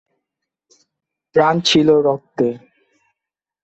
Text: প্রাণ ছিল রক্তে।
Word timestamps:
প্রাণ 1.35 1.55
ছিল 1.61 1.87
রক্তে। 2.05 2.47